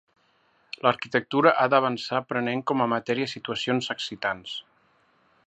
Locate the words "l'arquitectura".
0.85-1.51